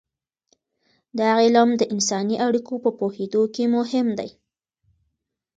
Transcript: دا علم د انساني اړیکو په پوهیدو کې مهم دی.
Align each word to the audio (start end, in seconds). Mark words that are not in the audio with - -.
دا 1.19 1.27
علم 1.43 1.69
د 1.77 1.81
انساني 1.93 2.35
اړیکو 2.47 2.73
په 2.83 2.89
پوهیدو 2.99 3.43
کې 3.53 3.63
مهم 3.75 4.07
دی. 4.19 4.29